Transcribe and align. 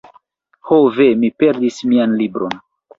Ho 0.69 0.79
ve! 0.97 1.07
Mi 1.21 1.31
perdis 1.45 1.81
mian 1.95 2.21
libron 2.25 2.63